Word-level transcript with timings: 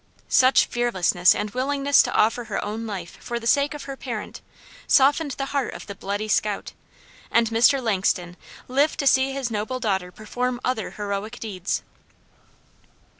Such 0.29 0.65
fearlessness 0.65 1.35
and 1.35 1.51
willingness 1.51 2.01
to 2.01 2.13
offer 2.15 2.45
her 2.45 2.59
own 2.65 2.87
life 2.87 3.17
for 3.21 3.39
the 3.39 3.45
sake 3.45 3.75
of 3.75 3.83
her 3.83 3.95
parent, 3.95 4.41
softened 4.87 5.33
the 5.37 5.45
heart 5.53 5.75
of 5.75 5.85
the 5.85 5.93
"Bloody 5.93 6.27
Scout," 6.27 6.73
and 7.29 7.47
Mr. 7.51 7.79
Langston 7.79 8.35
lived 8.67 8.97
to 8.97 9.05
see 9.05 9.31
his 9.31 9.51
noble 9.51 9.79
daughter 9.79 10.11
perform 10.11 10.59
other 10.65 10.89
heroic 10.97 11.39
deeds. 11.39 11.83